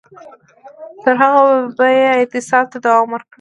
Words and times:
تر 1.03 1.15
هغو 1.21 1.47
به 1.77 1.85
یې 1.99 2.07
اعتصاب 2.17 2.65
ته 2.71 2.77
دوام 2.85 3.09
ورکاوه. 3.11 3.27